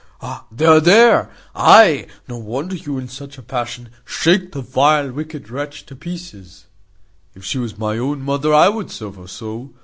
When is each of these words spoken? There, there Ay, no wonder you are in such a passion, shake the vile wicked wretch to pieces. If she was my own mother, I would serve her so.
There, 0.51 0.79
there 0.79 1.29
Ay, 1.53 2.07
no 2.27 2.35
wonder 2.35 2.73
you 2.75 2.97
are 2.97 2.99
in 2.99 3.07
such 3.07 3.37
a 3.37 3.43
passion, 3.43 3.89
shake 4.03 4.51
the 4.51 4.63
vile 4.63 5.11
wicked 5.11 5.51
wretch 5.51 5.85
to 5.85 5.95
pieces. 5.95 6.65
If 7.35 7.45
she 7.45 7.59
was 7.59 7.77
my 7.77 7.99
own 7.99 8.23
mother, 8.23 8.51
I 8.51 8.67
would 8.67 8.89
serve 8.89 9.17
her 9.17 9.27
so. 9.27 9.75